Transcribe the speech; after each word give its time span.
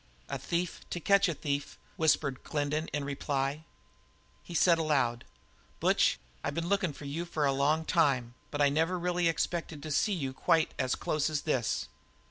"A 0.29 0.39
thief 0.39 0.81
to 0.89 0.99
catch 0.99 1.27
a 1.29 1.35
thief," 1.35 1.77
whispered 1.95 2.43
Glendin 2.43 2.87
in 2.87 3.03
reply. 3.05 3.65
He 4.41 4.55
said 4.55 4.79
aloud: 4.79 5.25
"Butch, 5.79 6.17
I've 6.43 6.55
been 6.55 6.67
looking 6.69 6.91
for 6.91 7.05
you 7.05 7.23
for 7.23 7.45
a 7.45 7.53
long 7.53 7.85
time, 7.85 8.33
but 8.49 8.61
I 8.61 8.65
really 8.69 8.73
never 9.21 9.29
expected 9.29 9.83
to 9.83 9.91
see 9.91 10.13
you 10.13 10.33
quite 10.33 10.73
as 10.79 10.95
close 10.95 11.29
as 11.29 11.41
this." 11.41 11.87